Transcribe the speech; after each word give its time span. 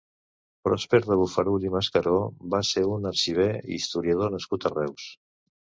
Pròsper 0.67 0.99
de 1.09 1.17
Bofarull 1.19 1.67
i 1.69 1.73
Mascaró 1.77 2.15
va 2.55 2.63
ser 2.73 2.85
un 2.97 3.07
arxiver 3.13 3.49
i 3.61 3.79
historiador 3.79 4.37
nascut 4.39 4.69
a 4.69 4.75
Reus. 4.79 5.11